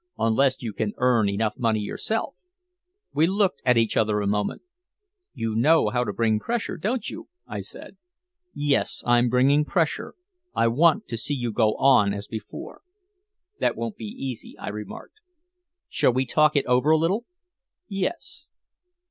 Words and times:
"Unless 0.17 0.63
you 0.63 0.73
can 0.73 0.93
earn 0.97 1.29
enough 1.29 1.59
money 1.59 1.79
yourself." 1.81 2.33
We 3.13 3.27
looked 3.27 3.61
at 3.67 3.77
each 3.77 3.95
other 3.95 4.19
a 4.19 4.25
moment. 4.25 4.63
"You 5.35 5.53
know 5.53 5.89
how 5.89 6.03
to 6.03 6.11
bring 6.11 6.39
pressure, 6.39 6.75
don't 6.75 7.07
you?" 7.07 7.27
I 7.45 7.59
said. 7.61 7.97
"Yes, 8.51 9.03
I'm 9.05 9.29
bringing 9.29 9.63
pressure. 9.63 10.15
I 10.55 10.69
want 10.69 11.07
to 11.09 11.17
see 11.19 11.35
you 11.35 11.51
go 11.51 11.75
on 11.75 12.15
as 12.15 12.25
before." 12.27 12.81
"That 13.59 13.75
won't 13.77 13.95
be 13.95 14.05
easy," 14.05 14.57
I 14.57 14.69
remarked. 14.69 15.19
"Shall 15.87 16.13
we 16.13 16.25
talk 16.25 16.55
it 16.55 16.65
over 16.65 16.89
a 16.89 16.97
little?" 16.97 17.25
"Yes." 17.87 18.47